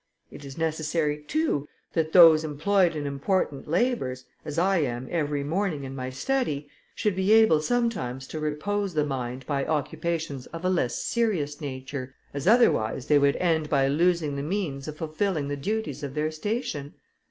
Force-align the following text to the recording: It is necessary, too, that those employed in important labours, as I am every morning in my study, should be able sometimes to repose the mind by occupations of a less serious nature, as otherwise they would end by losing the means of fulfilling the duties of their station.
It 0.31 0.43
is 0.43 0.57
necessary, 0.57 1.19
too, 1.19 1.67
that 1.93 2.11
those 2.11 2.43
employed 2.43 2.95
in 2.95 3.05
important 3.05 3.67
labours, 3.67 4.25
as 4.43 4.57
I 4.57 4.79
am 4.79 5.07
every 5.11 5.43
morning 5.43 5.83
in 5.83 5.95
my 5.95 6.09
study, 6.09 6.67
should 6.95 7.15
be 7.15 7.31
able 7.33 7.61
sometimes 7.61 8.25
to 8.29 8.39
repose 8.39 8.95
the 8.95 9.05
mind 9.05 9.45
by 9.45 9.63
occupations 9.63 10.47
of 10.47 10.65
a 10.65 10.71
less 10.71 10.97
serious 11.03 11.61
nature, 11.61 12.15
as 12.33 12.47
otherwise 12.47 13.05
they 13.05 13.19
would 13.19 13.35
end 13.35 13.69
by 13.69 13.87
losing 13.87 14.35
the 14.35 14.41
means 14.41 14.87
of 14.87 14.97
fulfilling 14.97 15.49
the 15.49 15.55
duties 15.55 16.01
of 16.01 16.15
their 16.15 16.31
station. 16.31 16.95